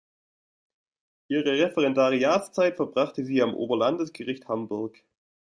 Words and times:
Ihre 1.27 1.59
Referendariatszeit 1.59 2.75
verbrachte 2.75 3.23
sie 3.23 3.43
am 3.43 3.53
Oberlandesgericht 3.53 4.47
Hamburg. 4.47 5.03